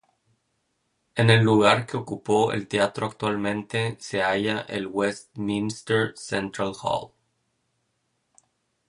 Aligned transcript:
En 1.13 1.29
el 1.29 1.41
lugar 1.43 1.85
que 1.85 1.95
ocupó 1.95 2.53
el 2.53 2.67
teatro 2.67 3.05
actualmente 3.05 3.97
se 3.99 4.23
halla 4.23 4.61
el 4.61 4.87
Westminster 4.87 6.17
Central 6.17 6.73
Hall. 6.81 7.11